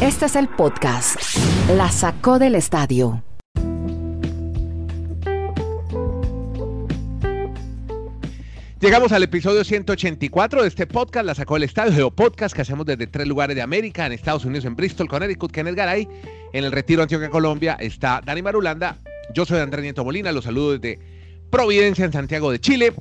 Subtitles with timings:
[0.00, 1.16] Este es el podcast.
[1.76, 3.22] La sacó del estadio.
[8.80, 13.06] Llegamos al episodio 184 de este podcast, la sacó del estadio, Geopodcast, que hacemos desde
[13.06, 16.08] tres lugares de América, en Estados Unidos, en Bristol, Connecticut, Kenneth Garay,
[16.54, 18.96] en el Retiro Antioquia, Colombia, está Dani Marulanda,
[19.34, 20.98] yo soy Andrés Nieto Molina, los saludo desde
[21.50, 22.94] Providencia, en Santiago de Chile,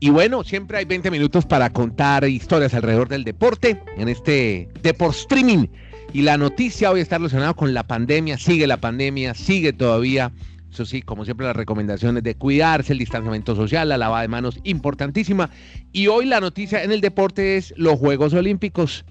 [0.00, 5.14] y bueno, siempre hay 20 minutos para contar historias alrededor del deporte, en este Deport
[5.14, 5.68] Streaming,
[6.12, 10.32] y la noticia hoy está relacionada con la pandemia, sigue la pandemia, sigue todavía
[10.72, 14.58] eso sí, como siempre, las recomendaciones de cuidarse, el distanciamiento social, la lavada de manos,
[14.64, 15.50] importantísima.
[15.92, 19.04] Y hoy la noticia en el deporte es los Juegos Olímpicos.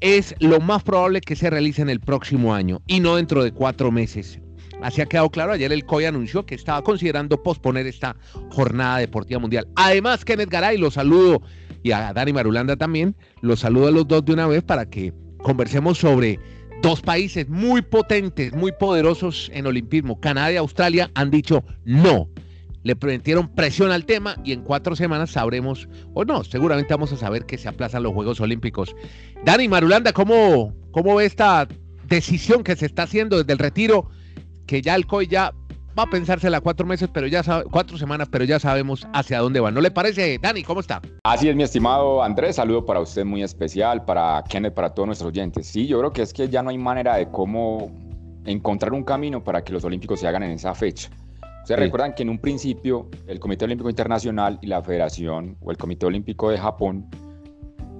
[0.00, 3.90] Es lo más probable que se realicen el próximo año y no dentro de cuatro
[3.90, 4.40] meses.
[4.82, 5.52] Así ha quedado claro.
[5.52, 8.14] Ayer el COI anunció que estaba considerando posponer esta
[8.50, 9.68] jornada deportiva mundial.
[9.76, 11.40] Además, Kenneth Garay, los saludo,
[11.82, 15.14] y a Dani Marulanda también, los saludo a los dos de una vez para que
[15.42, 16.38] conversemos sobre
[16.82, 22.30] Dos países muy potentes, muy poderosos en olimpismo, Canadá y Australia, han dicho no.
[22.84, 27.18] Le metieron presión al tema y en cuatro semanas sabremos, o no, seguramente vamos a
[27.18, 28.96] saber que se aplazan los Juegos Olímpicos.
[29.44, 31.68] Dani Marulanda, ¿cómo, cómo ve esta
[32.08, 34.08] decisión que se está haciendo desde el retiro?
[34.66, 35.52] Que ya el COI ya
[35.98, 39.60] va a pensársela cuatro meses, pero ya sabe, cuatro semanas, pero ya sabemos hacia dónde
[39.60, 39.70] va.
[39.70, 40.62] ¿No le parece, Dani?
[40.62, 41.00] ¿Cómo está?
[41.24, 42.56] Así es, mi estimado Andrés.
[42.56, 45.66] Saludo para usted muy especial, para Kenneth, para todos nuestros oyentes.
[45.66, 47.90] Sí, yo creo que es que ya no hay manera de cómo
[48.44, 51.10] encontrar un camino para que los Olímpicos se hagan en esa fecha.
[51.62, 55.76] Ustedes recuerdan que en un principio el Comité Olímpico Internacional y la Federación o el
[55.76, 57.06] Comité Olímpico de Japón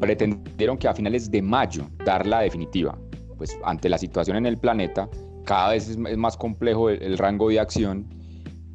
[0.00, 2.96] pretendieron que a finales de mayo dar la definitiva.
[3.36, 5.08] Pues ante la situación en el planeta,
[5.50, 8.06] cada vez es, más complejo el, rango de acción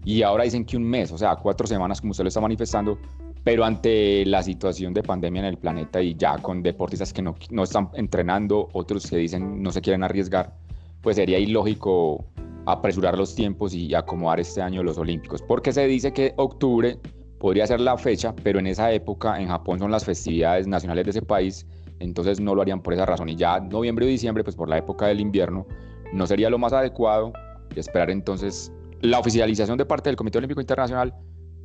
[0.04, 3.00] y ahora dicen que un mes, o sea, cuatro semanas como usted lo está manifestando,
[3.46, 7.34] pero ante la situación de pandemia en el planeta y ya con deportistas que no,
[7.50, 10.54] no están entrenando, otros que dicen no se quieren arriesgar,
[11.00, 12.26] pues sería ilógico
[12.66, 17.00] apresurar los tiempos y acomodar este año los Olímpicos, porque se dice que octubre
[17.40, 21.12] podría ser la fecha, pero en esa época en Japón son las festividades nacionales de
[21.12, 21.66] ese país,
[22.00, 23.30] entonces no lo harían por esa razón.
[23.30, 25.66] Y ya noviembre o diciembre, pues por la época del invierno,
[26.14, 27.34] no sería lo más adecuado
[27.76, 28.72] esperar entonces
[29.02, 31.14] la oficialización de parte del Comité Olímpico Internacional,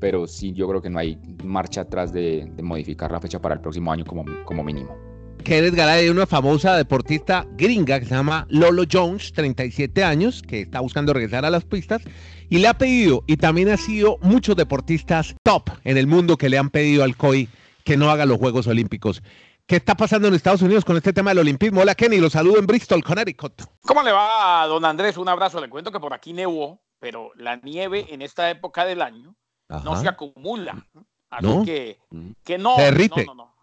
[0.01, 3.61] pero sí yo creo que no hay marcha atrás de, modificar la fecha para el
[3.61, 4.97] próximo año como, como mínimo.
[5.45, 10.81] Kenneth Garay, una famosa deportista gringa que se llama Lolo Jones, 37 años, que está
[10.81, 12.03] buscando regresar a las pistas
[12.51, 16.49] y le ha pedido, y también ha sido muchos deportistas top en el mundo que
[16.51, 17.49] le han pedido al COI
[17.85, 19.23] que no haga los Juegos Olímpicos.
[19.71, 21.83] ¿Qué está pasando en Estados Unidos con este tema del olimpismo?
[21.83, 23.63] Hola Kenny, lo saludo en Bristol, Connecticut.
[23.83, 25.17] ¿Cómo le va, don Andrés?
[25.17, 25.61] Un abrazo.
[25.61, 29.37] Le cuento que por aquí nevó, pero la nieve en esta época del año
[29.69, 30.85] no se acumula.
[31.31, 31.65] Así ¿No?
[31.65, 32.01] que,
[32.43, 32.75] que no.
[32.75, 33.25] Se derrite.
[33.25, 33.55] No, no, no.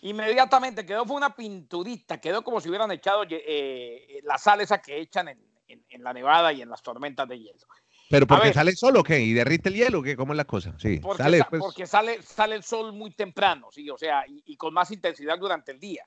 [0.00, 5.00] Inmediatamente quedó, fue una pinturita, quedó como si hubieran echado eh, la sal esa que
[5.02, 7.60] echan en, en la nevada y en las tormentas de hielo.
[8.12, 9.20] ¿Pero porque sale solo o qué?
[9.20, 10.02] ¿Y derrite el hielo?
[10.02, 10.16] ¿Qué?
[10.16, 10.74] ¿Cómo es la cosa?
[10.76, 11.62] Sí, porque sale, pues.
[11.62, 15.72] porque sale, sale el sol muy temprano, sí, o sea, y, con más intensidad durante
[15.72, 16.06] el día.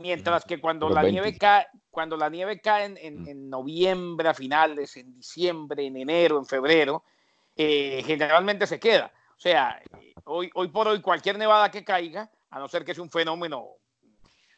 [0.00, 4.96] Mientras que cuando la nieve cae, cuando la nieve cae en, en, noviembre a finales,
[4.96, 7.04] en diciembre, en enero, en febrero,
[7.54, 9.12] eh, generalmente se queda.
[9.36, 9.82] O sea,
[10.24, 13.68] hoy, hoy por hoy cualquier nevada que caiga, a no ser que sea un fenómeno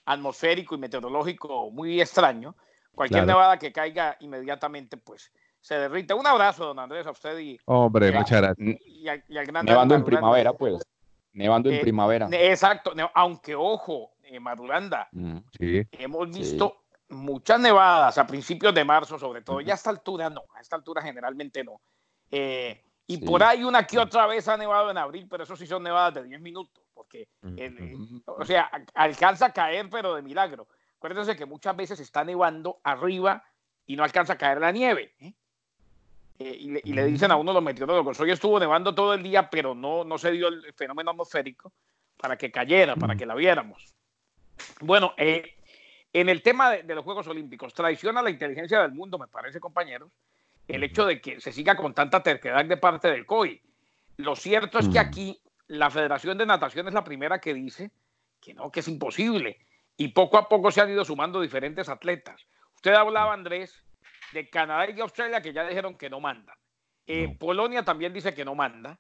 [0.04, 2.54] atmosférico y meteorológico muy extraño,
[2.94, 5.32] cualquier nevada que caiga inmediatamente, pues
[5.66, 6.14] se derrite.
[6.14, 7.58] Un abrazo, don Andrés, a usted y.
[7.64, 8.76] Hombre, muchas gracias.
[8.86, 9.04] Y,
[9.64, 10.80] Nevando en primavera, pues.
[11.32, 12.28] Nevando en eh, primavera.
[12.30, 19.42] Exacto, aunque ojo, eh, Madulanda, mm, hemos visto muchas nevadas a principios de marzo, sobre
[19.42, 19.60] todo.
[19.60, 21.80] Ya a esta altura no, a esta altura generalmente no.
[22.30, 25.66] Eh, y por ahí una que otra vez ha nevado en abril, pero eso sí
[25.66, 27.28] son nevadas de 10 minutos, porque,
[28.26, 30.68] o sea, alcanza a caer, pero de milagro.
[30.96, 33.44] Acuérdense que muchas veces está nevando arriba
[33.84, 35.14] y no alcanza a caer la nieve.
[35.20, 35.34] ¿eh?
[36.38, 39.74] Eh, y, le, dicen a uno los meteorólogos, hoy estuvo nevando todo el día, pero
[39.74, 41.72] no, no se dio el fenómeno atmosférico
[42.16, 43.94] para que cayera, para que la viéramos.
[44.80, 45.56] Bueno, eh,
[46.12, 50.12] en el tema de, los Juegos Olímpicos, traiciona la inteligencia del mundo, me parece, compañeros,
[50.68, 53.60] el hecho de que se siga con tanta terquedad de parte del COI.
[54.16, 57.90] Lo cierto es que aquí la Federación de Natación es la primera que dice
[58.40, 59.58] que no, que es imposible.
[59.96, 62.46] Y poco a poco se han ido sumando diferentes atletas.
[62.74, 63.85] Usted hablaba, Andrés,
[64.32, 66.56] de Canadá y Australia que ya dijeron que no mandan.
[67.06, 68.98] Eh, Polonia también dice que no manda.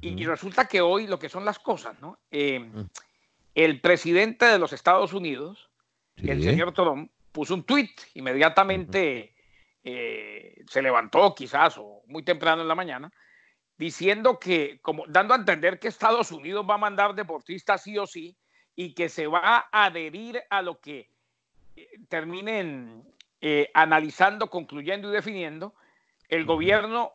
[0.00, 2.18] y, resulta que hoy lo que son las cosas, ¿no?
[2.30, 2.88] Eh, mm.
[3.54, 5.70] El presidente de los Estados Unidos,
[6.16, 9.34] el señor Trump, puso un tweet inmediatamente.
[9.84, 13.12] Eh, se levantó quizás o muy temprano en la mañana
[13.78, 18.06] diciendo que, como dando a entender que Estados Unidos va a mandar deportistas sí o
[18.06, 18.36] sí
[18.74, 21.10] y que se va a adherir a lo que
[22.08, 23.04] terminen
[23.40, 25.74] eh, analizando, concluyendo y definiendo
[26.28, 27.12] el gobierno,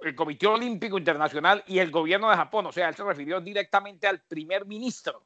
[0.00, 2.66] el Comité Olímpico Internacional y el gobierno de Japón.
[2.66, 5.24] O sea, él se refirió directamente al primer ministro,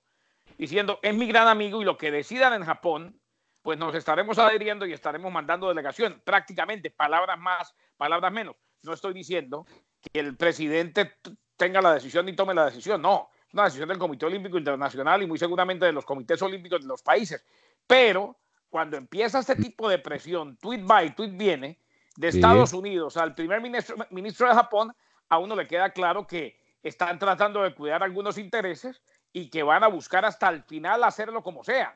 [0.57, 3.21] diciendo, es mi gran amigo y lo que decidan en Japón,
[3.63, 6.23] pues nos estaremos adheriendo y estaremos mandando delegación.
[6.25, 8.57] Prácticamente, palabras más, palabras menos.
[8.83, 9.67] No estoy diciendo
[10.01, 11.17] que el presidente
[11.57, 13.29] tenga la decisión y tome la decisión, no.
[13.47, 16.89] Es una decisión del Comité Olímpico Internacional y muy seguramente de los comités olímpicos de
[16.89, 17.45] los países.
[17.87, 18.39] Pero
[18.71, 21.79] cuando empieza este tipo de presión, tweet by, tweet viene,
[22.17, 24.93] de Estados Unidos al primer ministro, ministro de Japón,
[25.29, 29.03] a uno le queda claro que están tratando de cuidar algunos intereses
[29.33, 31.95] y que van a buscar hasta el final hacerlo como sea.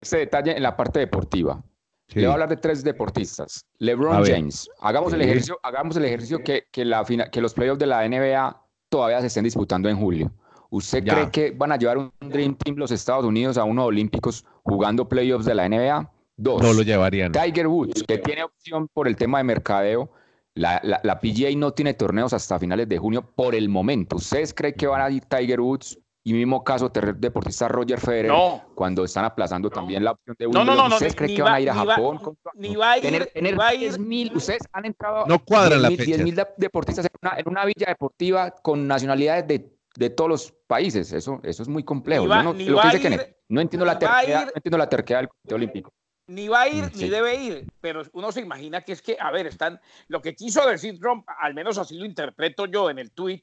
[0.00, 1.62] Este detalle en la parte deportiva.
[2.08, 3.66] Le voy a hablar de tres deportistas.
[3.78, 4.68] LeBron James.
[4.80, 8.62] Hagamos el ejercicio, hagamos el ejercicio que, que, la, que los playoffs de la NBA
[8.88, 10.30] todavía se estén disputando en julio.
[10.74, 14.44] ¿Usted cree que van a llevar un Dream Team los Estados Unidos a unos Olímpicos
[14.64, 16.10] jugando playoffs de la NBA?
[16.36, 16.60] Dos.
[16.60, 17.30] No lo llevarían.
[17.30, 20.10] Tiger Woods, que tiene opción por el tema de mercadeo.
[20.54, 24.16] La, la, PGA no tiene torneos hasta finales de junio por el momento.
[24.16, 25.96] ¿Ustedes creen que van a ir Tiger Woods?
[26.26, 28.32] Y mismo caso deportista Roger Federer,
[28.74, 30.66] cuando están aplazando también la opción de Wimbledon.
[30.66, 32.18] No, no, no, ¿Ustedes creen que van a ir a Japón?
[32.54, 33.92] ni va a ir, tener, va a ir.
[34.34, 38.88] ustedes han entrado no cuadran 10.000 la deportistas en una, en una villa deportiva con
[38.88, 41.12] nacionalidades de de todos los países.
[41.12, 42.26] Eso, eso es muy complejo.
[42.26, 45.92] no, entiendo la terquedad, no entiendo la terquedad del Comité Olímpico.
[46.26, 49.30] Ni va a ir, ni debe ir, pero uno se imagina que es que, a
[49.30, 53.10] ver, están, lo que quiso decir Trump, al menos así lo interpreto yo en el
[53.10, 53.42] tweet,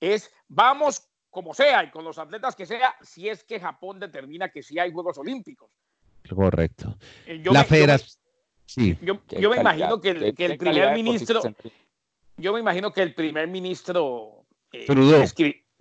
[0.00, 4.50] es vamos como sea y con los atletas que sea, si es que Japón determina
[4.50, 5.70] que sí hay Juegos Olímpicos.
[6.34, 6.96] Correcto.
[7.26, 8.18] Eh, yo la federación.
[8.64, 8.98] Sí.
[9.02, 9.20] Yo,
[9.50, 11.42] me imagino que el, que el primer ministro,
[12.38, 14.86] yo me imagino que el primer ministro eh,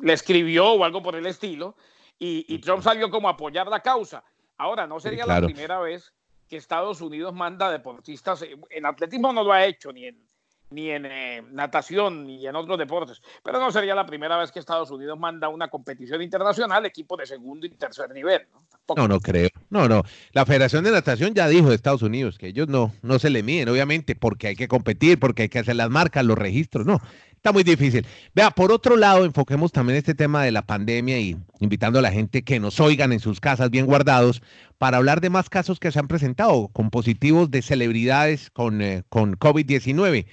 [0.01, 1.75] le escribió o algo por el estilo,
[2.24, 4.24] y, Trump salió como a apoyar la causa.
[4.57, 6.13] Ahora, no sería la primera vez
[6.48, 10.24] que Estados Unidos manda deportistas, eh, en atletismo no lo ha hecho, ni en,
[10.69, 14.59] ni en eh, natación, ni en otros deportes, pero no sería la primera vez que
[14.59, 18.48] Estados Unidos manda una competición internacional, equipo de segundo y tercer nivel.
[18.53, 18.95] ¿no?
[18.95, 19.50] No, no creo.
[19.69, 20.03] No, no.
[20.33, 23.44] La Federación de Natación ya dijo de Estados Unidos que ellos no, no se le
[23.44, 27.01] miden, obviamente, porque hay que competir, porque hay que hacer las marcas, los registros, no.
[27.41, 28.05] Está muy difícil.
[28.35, 32.11] Vea, por otro lado, enfoquemos también este tema de la pandemia y invitando a la
[32.11, 34.43] gente que nos oigan en sus casas bien guardados
[34.77, 39.01] para hablar de más casos que se han presentado con positivos de celebridades con, eh,
[39.09, 40.27] con COVID-19.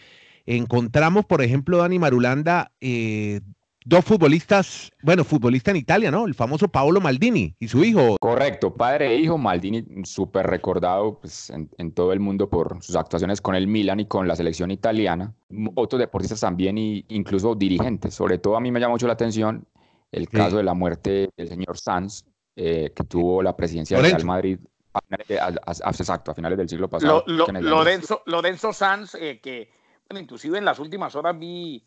[0.45, 3.41] Encontramos, por ejemplo, Dani Marulanda, eh,
[3.89, 6.27] dos futbolistas, bueno, futbolista en Italia, ¿no?
[6.27, 8.17] El famoso Paolo Maldini y su hijo.
[8.21, 13.41] Correcto, padre e hijo, Maldini súper recordado pues, en, todo el mundo por sus actuaciones
[13.41, 15.35] con el Milan y con la selección italiana.
[15.75, 18.13] Otros deportistas también e incluso dirigentes.
[18.15, 19.67] Sobre todo a mí me llama mucho la atención
[20.13, 22.25] el caso de la muerte del señor Sanz,
[22.57, 24.59] eh, que tuvo la presidencia del Real Madrid
[24.93, 27.25] a finales, exacto, a finales del siglo pasado.
[27.27, 29.71] Lorenzo, Lorenzo Sanz, eh, que
[30.09, 31.83] bueno, inclusive en las últimas horas vi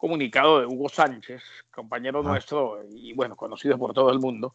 [0.00, 4.54] comunicado de Hugo Sánchez, compañero nuestro y bueno, conocido por todo el mundo,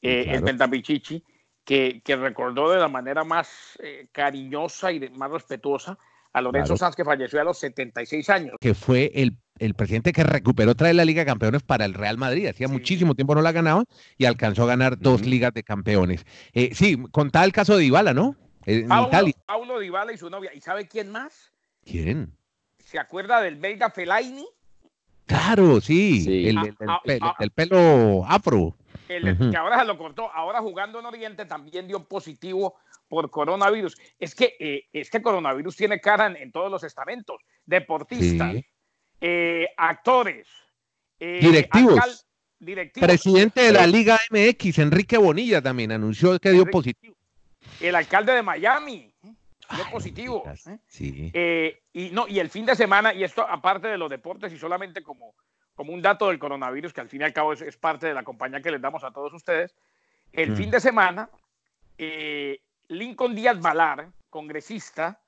[0.00, 1.22] eh, el Pentapichichi,
[1.62, 5.98] que, que, recordó de la manera más eh, cariñosa y más respetuosa
[6.32, 8.56] a Lorenzo Sanz, que falleció a los 76 años.
[8.60, 12.16] Que fue el, el presidente que recuperó traer la Liga de Campeones para el Real
[12.16, 12.46] Madrid.
[12.46, 13.84] Hacía muchísimo tiempo no la ganaba
[14.16, 16.24] y alcanzó a ganar dos Ligas de Campeones.
[16.54, 18.36] Eh, sí, contaba el caso de Dybala, ¿no?
[18.64, 19.34] En Paulo, Italia.
[19.44, 20.50] Paulo Dybala y su novia.
[20.54, 21.52] ¿Y sabe quién más?
[21.84, 22.32] ¿Quién?
[22.78, 24.46] ¿Se acuerda del belga Fellaini?
[25.28, 27.46] Claro, sí, El, ah, ah, ah.
[27.54, 28.74] pelo afro.
[29.08, 32.76] El, Que ahora se lo cortó, ahora jugando en Oriente también dio positivo
[33.08, 33.94] por coronavirus.
[34.18, 38.56] Es que eh, este coronavirus tiene cara en, todos los estamentos, deportistas,
[39.20, 40.48] eh, actores,
[41.20, 42.24] eh, directivos.
[42.98, 47.14] Presidente de la Liga MX, Enrique Bonilla, también anunció que dio positivo.
[47.80, 49.07] El alcalde de Miami
[49.74, 50.44] dio positivo.
[50.86, 51.32] Sí.
[51.92, 55.02] Y, no, y el fin de semana, y esto aparte de los deportes y solamente
[55.02, 55.34] como,
[55.74, 58.22] como un dato del coronavirus, que al fin y al cabo es, parte de la
[58.22, 59.74] compañía que les damos a todos ustedes,
[60.32, 61.30] el fin de semana,
[61.96, 65.20] eh, Lincoln Díaz Valar, congresista,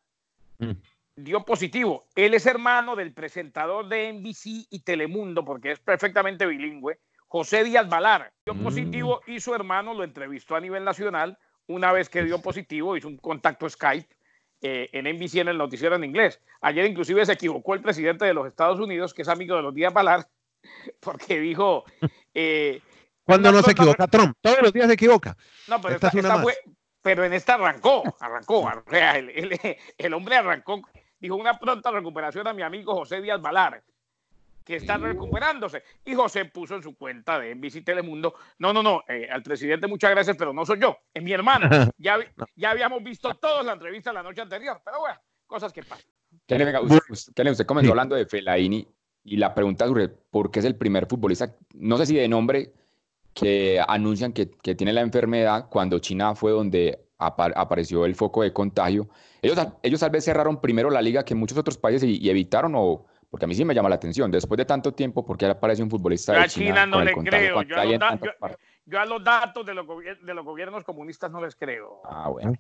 [0.59, 0.73] mm.
[1.16, 2.04] dio positivo.
[2.14, 7.88] Él es hermano del presentador de NBC y Telemundo, porque es perfectamente bilingüe, José Díaz
[7.88, 8.32] Valar.
[8.44, 8.62] Dio mm.
[8.62, 11.38] positivo y su hermano lo entrevistó a nivel nacional.
[11.66, 14.09] Una vez que dio positivo, hizo un contacto Skype
[14.62, 16.40] eh, en NBC en el noticiero en inglés.
[16.61, 19.75] Ayer inclusive se equivocó el presidente de los Estados Unidos, que es amigo de los
[19.75, 20.29] días Balar,
[21.00, 21.85] porque dijo...
[22.35, 22.81] Eh,
[23.25, 24.37] ¿Cuándo no se equivoca Trump?
[24.40, 25.37] Todos los días se equivoca.
[25.69, 25.99] No, pero,
[27.02, 28.61] pero en esta arrancó, arrancó.
[28.61, 29.17] O sea,
[29.99, 30.83] el, hombre arrancó,
[31.19, 33.83] dijo una pronta recuperación a mi amigo José Díaz Balar,
[34.70, 35.82] que está recuperándose.
[36.04, 39.88] Y José puso en su cuenta de NBC Telemundo, no, no, no, eh, al presidente
[39.88, 41.68] muchas gracias, pero no soy yo, es mi hermano.
[41.98, 42.18] Ya,
[42.56, 46.06] ya habíamos visto todos la entrevista la noche anterior, pero bueno, cosas que pasan.
[46.48, 48.86] Usted, usted, comenzó hablando de Felaini
[49.24, 52.72] y la pregunta sobre por qué es el primer futbolista, no sé si de nombre,
[53.34, 58.52] que anuncian que, que tiene la enfermedad cuando China fue donde apareció el foco de
[58.52, 59.08] contagio.
[59.42, 63.06] Ellos, ellos tal vez cerraron primero la liga que muchos otros países y, evitaron, o
[63.30, 65.82] porque a mí sí me llama la atención, después de tanto tiempo, porque ahora aparece
[65.82, 67.62] un futbolista de China, China no le creo.
[67.62, 72.00] Yo a, los datos de los, de los gobiernos comunistas no les creo.
[72.04, 72.54] Ah, bueno.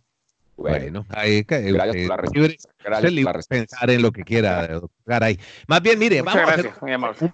[0.56, 2.68] Bueno, ahí, gracias por la respuesta.
[2.84, 5.40] Gracias por pensar en lo que quiera, Garay.
[5.66, 7.32] Más bien, mire, vamos a hacer un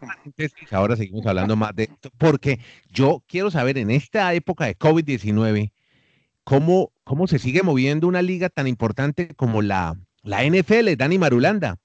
[0.70, 5.72] Ahora seguimos hablando más de esto, porque yo quiero saber en esta época de COVID-19,
[6.44, 11.78] ¿cómo, ¿cómo se sigue moviendo una liga tan importante como la, la NFL, Dani Marulanda?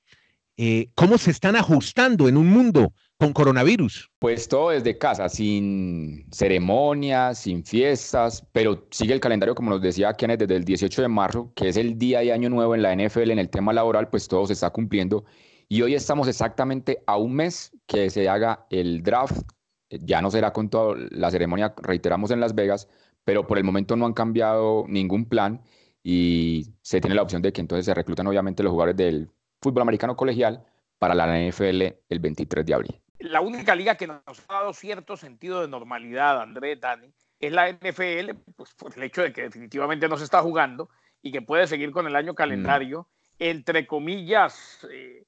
[0.63, 4.11] Eh, ¿Cómo se están ajustando en un mundo con coronavirus?
[4.19, 10.13] Pues todo desde casa, sin ceremonias, sin fiestas, pero sigue el calendario, como nos decía
[10.13, 12.95] Kenneth, desde el 18 de marzo, que es el día y año nuevo en la
[12.95, 15.25] NFL en el tema laboral, pues todo se está cumpliendo.
[15.67, 19.41] Y hoy estamos exactamente a un mes que se haga el draft.
[19.89, 22.87] Ya no será con toda la ceremonia, reiteramos, en Las Vegas,
[23.23, 25.59] pero por el momento no han cambiado ningún plan
[26.03, 29.83] y se tiene la opción de que entonces se reclutan obviamente los jugadores del fútbol
[29.83, 30.65] americano colegial
[30.99, 35.15] para la NFL el 23 de abril la única liga que nos ha dado cierto
[35.15, 40.07] sentido de normalidad, Andrés, Dani, es la NFL, pues por el hecho de que definitivamente
[40.07, 40.89] no se está jugando
[41.21, 43.07] y que puede seguir con el año calendario,
[43.39, 45.25] entre comillas, eh,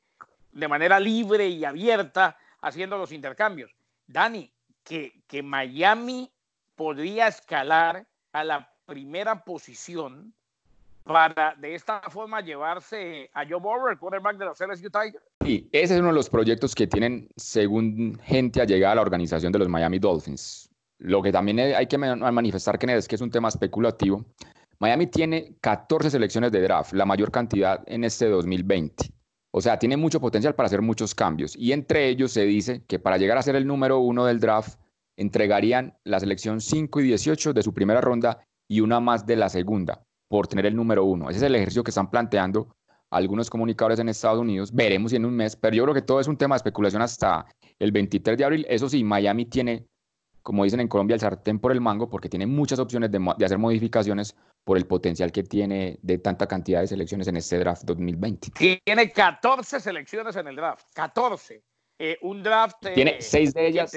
[0.51, 3.75] de manera libre y abierta, haciendo los intercambios.
[4.07, 4.51] Dani,
[4.83, 6.31] que, que Miami
[6.75, 10.33] podría escalar a la primera posición
[11.03, 15.23] para de esta forma llevarse a Joe Burrow, el quarterback de los LSU Tigers?
[15.43, 19.51] Sí, ese es uno de los proyectos que tienen, según gente allegada a la organización
[19.51, 20.69] de los Miami Dolphins.
[20.99, 24.25] Lo que también hay que manifestar, que es que es un tema especulativo.
[24.79, 29.11] Miami tiene 14 selecciones de draft, la mayor cantidad en este 2020.
[29.51, 31.55] O sea, tiene mucho potencial para hacer muchos cambios.
[31.55, 34.79] Y entre ellos se dice que para llegar a ser el número uno del draft,
[35.17, 39.49] entregarían la selección 5 y 18 de su primera ronda y una más de la
[39.49, 41.29] segunda por tener el número uno.
[41.29, 42.75] Ese es el ejercicio que están planteando
[43.11, 44.73] algunos comunicadores en Estados Unidos.
[44.73, 47.03] Veremos si en un mes, pero yo creo que todo es un tema de especulación
[47.03, 47.45] hasta
[47.77, 48.65] el 23 de abril.
[48.67, 49.85] Eso sí, Miami tiene,
[50.41, 53.59] como dicen en Colombia, el sartén por el mango, porque tiene muchas opciones de, hacer
[53.59, 58.53] modificaciones por el potencial que tiene de tanta cantidad de selecciones en este draft 2020.
[58.83, 61.61] Tiene 14 selecciones en el draft, 14.
[61.99, 62.77] Eh, un draft...
[62.95, 63.95] tiene eh, seis de ellas.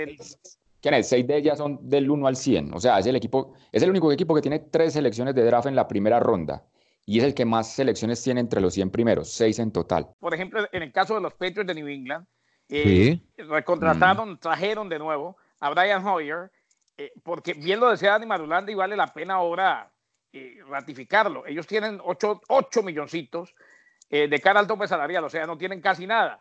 [1.03, 2.75] Seis de ellas son del 1 al 100.
[2.75, 5.67] O sea, es el equipo, es el único equipo que tiene tres selecciones de draft
[5.67, 6.65] en la primera ronda.
[7.05, 10.09] Y es el que más selecciones tiene entre los 100 primeros, seis en total.
[10.19, 12.27] Por ejemplo, en el caso de los Patriots de New England,
[12.69, 14.39] eh, recontrataron, mm.
[14.39, 16.51] trajeron de nuevo a Brian Hoyer,
[16.97, 19.93] eh, porque bien lo decía Dani Marulanda y vale la pena ahora
[20.33, 21.47] eh, ratificarlo.
[21.47, 23.55] Ellos tienen 8, 8 milloncitos
[24.09, 26.39] de cara al tope salarial, o sea, no tienen casi nada.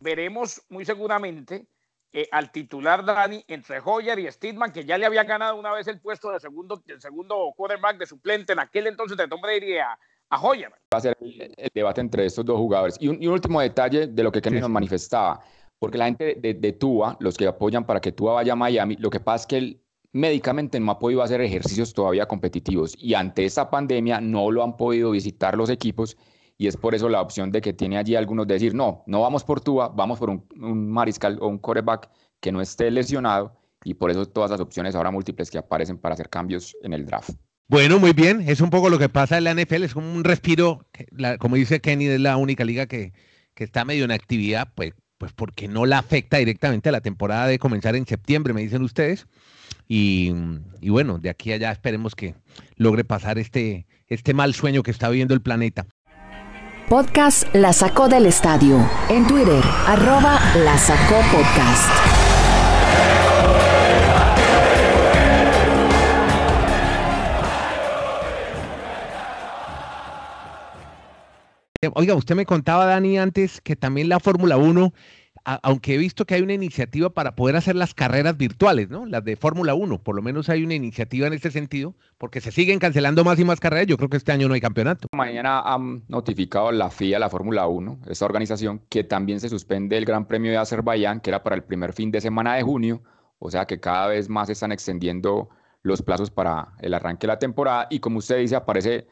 [0.00, 1.68] Veremos muy seguramente
[2.16, 5.88] eh, al titular Dani entre Hoyer y Steedman, que ya le había ganado una vez
[5.88, 9.78] el puesto de segundo, el segundo quarterback de suplente en aquel entonces de Tom Brady
[9.78, 9.98] a,
[10.30, 10.70] a Hoyer.
[10.70, 12.96] Va a ser el, debate entre estos dos jugadores.
[13.00, 15.40] Y un, último detalle de lo que Kenny nos manifestaba,
[15.76, 18.94] porque la gente de, de, Tua, los que apoyan para que Tua vaya a Miami,
[18.94, 19.80] lo que pasa es que él
[20.12, 24.76] médicamente no ha podido hacer ejercicios todavía competitivos y ante esta pandemia no lo han
[24.76, 26.16] podido visitar los equipos
[26.56, 29.20] y es por eso la opción de que tiene allí algunos de decir, no, no
[29.20, 33.94] vamos por Tua, vamos por un, mariscal o un coreback que no esté lesionado y
[33.94, 37.30] por eso todas las opciones ahora múltiples que aparecen para hacer cambios en el draft.
[37.66, 40.22] Bueno, muy bien, es un poco lo que pasa en la NFL, es como un
[40.22, 40.86] respiro,
[41.38, 43.12] como dice Kenny, es la única liga que,
[43.54, 47.46] que está medio en actividad, pues, pues porque no la afecta directamente a la temporada
[47.46, 49.26] de comenzar en septiembre, me dicen ustedes.
[49.88, 50.32] Y,
[50.80, 52.34] y, bueno, de aquí allá esperemos que
[52.76, 55.86] logre pasar este, este mal sueño que está viviendo el planeta.
[56.88, 58.78] Podcast La Sacó del Estadio.
[59.08, 61.90] En Twitter, arroba La Sacó Podcast.
[71.94, 74.92] Oiga, usted me contaba, Dani, antes que también la Fórmula 1
[75.44, 79.04] aunque he visto que hay una iniciativa para poder hacer las carreras virtuales, ¿no?
[79.04, 82.50] Las de Fórmula 1, por lo menos hay una iniciativa en este sentido, porque se
[82.50, 83.86] siguen cancelando más y más carreras.
[83.86, 85.08] Yo creo que este año no hay campeonato.
[85.12, 90.04] Mañana han notificado la FIA, la Fórmula 1, esta organización, que también se suspende el
[90.04, 93.02] Gran Premio de Azerbaiyán, que era para el primer fin de semana de junio,
[93.38, 95.50] o sea que cada vez más están extendiendo
[95.82, 99.06] los plazos para el arranque de la temporada y como usted dice, aparece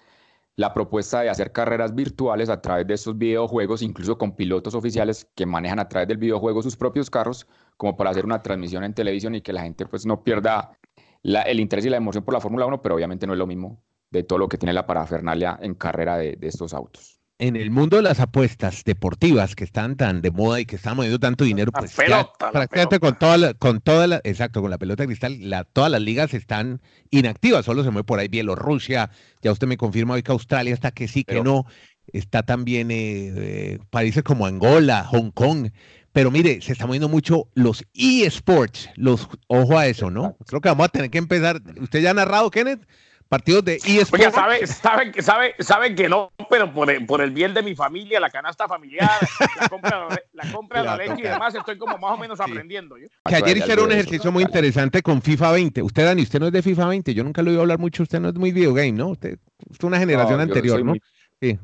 [0.57, 5.27] la propuesta de hacer carreras virtuales a través de estos videojuegos, incluso con pilotos oficiales
[5.35, 8.95] que manejan a través del videojuego sus propios carros, como para hacer una transmisión en
[8.95, 10.79] televisión y que la gente pues no pierda
[11.23, 13.83] el interés y la emoción por la Fórmula 1, pero obviamente no es lo mismo
[14.11, 17.97] de todo lo que tiene la parafernalia en carrera de estos autos en el mundo
[17.97, 21.73] de las apuestas deportivas que están tan de moda y que están moviendo tanto dinero,
[21.73, 25.65] pues prácticamente con toda la, con toda la, exacto, con la pelota de cristal, la,
[25.65, 26.81] todas las ligas están
[27.11, 29.11] inactivas, solo se mueve por ahí Bielorrusia,
[29.43, 31.67] ya usted me confirma hoy que Australia está que sí, que no,
[32.13, 35.71] está también eh, eh, países como Angola, Hong Kong,
[36.13, 40.37] pero mire, se está moviendo mucho los eSports, los, ojo a eso, ¿no?
[40.47, 42.87] Creo que vamos a tener que empezar, ¿usted ya ha narrado, Kenneth?
[43.33, 44.13] Partidos de eSports.
[44.13, 47.75] Oye, sabe, sabe, sabe, sabe que no, pero por el, por el bien de mi
[47.75, 49.11] familia, la canasta familiar,
[49.59, 52.95] la compra, la, compra de la leche y demás, estoy como más o menos aprendiendo.
[53.25, 55.83] Que ayer hicieron un ejercicio muy interesante con FIFA 20.
[55.83, 57.15] Usted, Dani, usted no es de FIFA 20.
[57.15, 58.03] Yo nunca lo he oído hablar mucho.
[58.03, 59.09] Usted no es muy videogame, ¿no?
[59.09, 59.39] Usted,
[59.71, 60.93] es una generación anterior, ¿no?
[61.41, 61.59] Sí.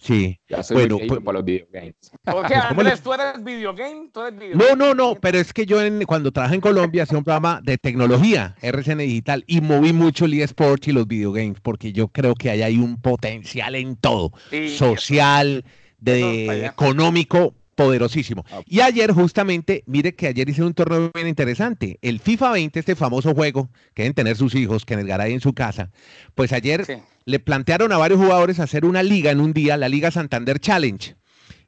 [0.00, 0.38] Sí.
[0.48, 1.94] Ya soy bueno, pues, para los videogames.
[2.24, 4.10] ¿Por qué, Andrés, tú eres videogame?
[4.12, 4.76] ¿Tú eres videogame?
[4.76, 7.78] No, no, no, pero es que yo cuando trabajé en Colombia hacía un programa de
[7.78, 12.50] tecnología, RCN Digital, y moví mucho el eSports y los videogames, porque yo creo que
[12.50, 14.32] ahí hay un potencial en todo,
[14.76, 15.64] social,
[15.98, 18.44] de, económico, poderosísimo.
[18.50, 18.62] Ah.
[18.66, 21.98] Y ayer justamente, mire que ayer hice un torneo bien interesante.
[22.02, 25.32] El FIFA 20, este famoso juego que deben tener sus hijos, que en el Garay
[25.32, 25.90] en su casa,
[26.34, 30.10] pues ayer le plantearon a varios jugadores hacer una liga en un día, la Liga
[30.10, 31.16] Santander Challenge.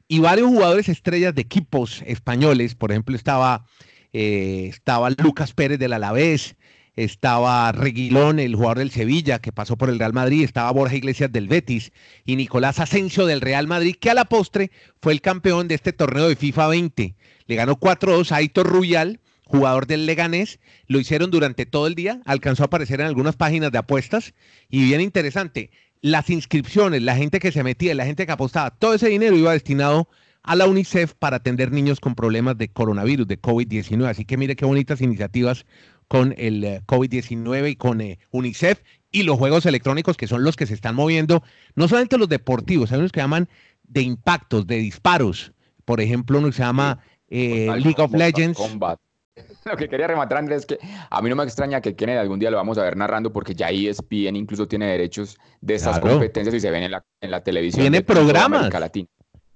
[0.07, 3.65] Y varios jugadores estrellas de equipos españoles, por ejemplo, estaba,
[4.13, 6.55] eh, estaba Lucas Pérez del Alavés,
[6.97, 11.31] estaba Reguilón, el jugador del Sevilla, que pasó por el Real Madrid, estaba Borja Iglesias
[11.31, 11.93] del Betis
[12.25, 15.93] y Nicolás Asensio del Real Madrid, que a la postre fue el campeón de este
[15.93, 17.15] torneo de FIFA 20.
[17.45, 20.59] Le ganó 4-2 a Aitor Ruyal, jugador del Leganés.
[20.87, 24.33] Lo hicieron durante todo el día, alcanzó a aparecer en algunas páginas de apuestas
[24.67, 25.69] y bien interesante.
[26.01, 29.51] Las inscripciones, la gente que se metía, la gente que apostaba, todo ese dinero iba
[29.53, 30.09] destinado
[30.47, 34.07] a la UNICEF para atender niños con problemas de coronavirus, de COVID-19.
[34.07, 35.65] Así que mire qué bonitas iniciativas
[36.07, 40.55] con el eh, COVID-19 y con eh, UNICEF y los juegos electrónicos que son los
[40.55, 41.43] que se están moviendo,
[41.75, 43.47] no solamente los deportivos, hay unos que llaman
[43.83, 45.53] de impactos, de disparos.
[45.85, 48.59] Por ejemplo, uno que se llama eh, League of Legends.
[49.65, 50.79] Lo que quería rematar, Andrés, es que
[51.09, 53.53] a mí no me extraña que Kennedy algún día lo vamos a ver narrando porque
[53.53, 57.43] ya ESPN incluso tiene derechos de esas competencias y se ven en la, en la
[57.43, 57.83] televisión.
[57.83, 58.71] Tiene programas.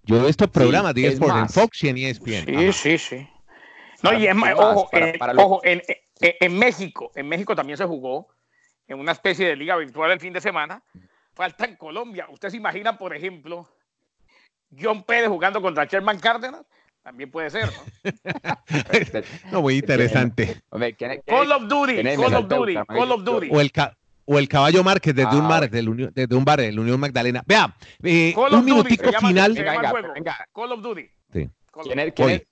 [0.03, 2.45] Yo he visto programas de eSport en Fox y en ESPN.
[2.45, 3.27] Sí, sí, sí.
[4.03, 4.89] No, y es más, ojo,
[5.37, 8.27] ojo en, eh, en México, en México también se jugó
[8.87, 10.83] en una especie de liga virtual el fin de semana.
[11.33, 12.27] Falta en Colombia.
[12.29, 13.67] ¿Usted se imagina, por ejemplo,
[14.79, 16.65] John Pérez jugando contra Sherman Cárdenas?
[17.01, 18.11] También puede ser, ¿no?
[19.51, 20.61] no, muy interesante.
[21.25, 23.49] Call of Duty, Call of Duty, Call of Duty.
[23.51, 23.71] O el,
[24.25, 27.43] o el caballo Márquez desde un bar, desde un bar, el Unión Magdalena.
[27.47, 29.55] Vea, eh, un minutico final.
[30.53, 31.09] Call of Duty.
[31.33, 31.49] Sí.
[31.83, 32.43] ¿Quién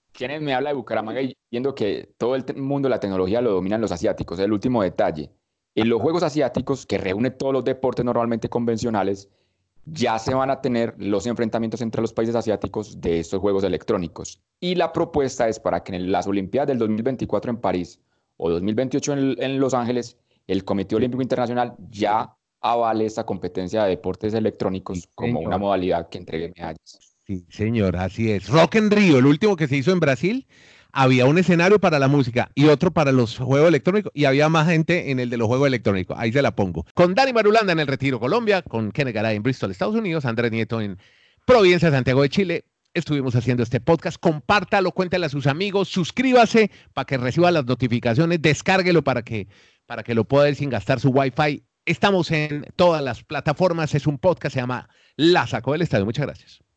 [0.42, 3.92] me habla de Bucaramanga y viendo que todo el mundo la tecnología lo dominan los
[3.92, 4.40] asiáticos?
[4.40, 5.32] El último detalle.
[5.76, 9.30] En los Juegos Asiáticos, que reúne todos los deportes normalmente convencionales,
[9.86, 14.42] ya se van a tener los enfrentamientos entre los países asiáticos de estos Juegos electrónicos.
[14.60, 18.00] Y la propuesta es para que en las Olimpiadas del 2024 en París
[18.38, 20.18] o 2028 en, Los Ángeles,
[20.48, 26.18] el Comité Olímpico Internacional ya avale esta competencia de deportes electrónicos como una modalidad que
[26.18, 27.16] entregue medallas.
[27.30, 28.48] Sí, señor, así es.
[28.48, 30.48] Rock en Río, el último que se hizo en Brasil,
[30.92, 34.68] había un escenario para la música y otro para los juegos electrónicos y había más
[34.68, 36.18] gente en el de los juegos electrónicos.
[36.20, 36.88] Ahí se la pongo.
[36.96, 40.52] Con Dani Marulanda en el Retiro Colombia, con Kenneth Garay en Bristol, Estados Unidos, Andrés
[40.52, 40.98] Nieto en
[41.46, 42.66] Providencia, Santiago de Chile.
[42.96, 44.18] Estuvimos haciendo este podcast.
[44.20, 49.48] Compártalo, cuéntale a sus amigos, suscríbase para que reciba las notificaciones, descárguelo para que,
[49.86, 51.64] para que lo pueda ver sin gastar su Wi-Fi.
[51.86, 53.94] Estamos en todas las plataformas.
[53.94, 56.06] Es un podcast, se llama La Sacó del Estadio.
[56.06, 56.69] Muchas gracias.